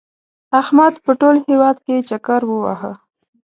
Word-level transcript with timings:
احمد 0.61 0.93
په 1.05 1.11
ټول 1.21 1.35
هېواد 1.47 1.77
کې 1.85 1.95
چکر 2.09 2.41
ووهه. 2.47 2.93